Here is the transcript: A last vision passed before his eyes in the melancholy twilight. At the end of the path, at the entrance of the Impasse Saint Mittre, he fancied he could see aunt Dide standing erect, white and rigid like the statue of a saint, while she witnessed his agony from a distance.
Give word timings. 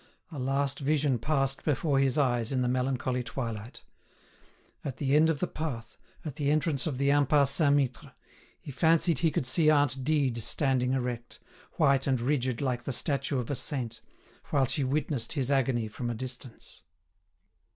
A 0.31 0.39
last 0.39 0.79
vision 0.79 1.19
passed 1.19 1.63
before 1.63 1.99
his 1.99 2.17
eyes 2.17 2.51
in 2.51 2.63
the 2.63 2.67
melancholy 2.67 3.21
twilight. 3.21 3.83
At 4.83 4.97
the 4.97 5.15
end 5.15 5.29
of 5.29 5.39
the 5.41 5.45
path, 5.47 5.95
at 6.25 6.37
the 6.37 6.49
entrance 6.49 6.87
of 6.87 6.97
the 6.97 7.11
Impasse 7.11 7.51
Saint 7.51 7.75
Mittre, 7.75 8.11
he 8.59 8.71
fancied 8.71 9.19
he 9.19 9.29
could 9.29 9.45
see 9.45 9.69
aunt 9.69 10.03
Dide 10.03 10.39
standing 10.39 10.93
erect, 10.93 11.39
white 11.73 12.07
and 12.07 12.19
rigid 12.19 12.61
like 12.61 12.81
the 12.81 12.91
statue 12.93 13.37
of 13.37 13.51
a 13.51 13.55
saint, 13.55 14.01
while 14.45 14.65
she 14.65 14.83
witnessed 14.83 15.33
his 15.33 15.51
agony 15.51 15.87
from 15.87 16.09
a 16.09 16.15
distance. 16.15 16.81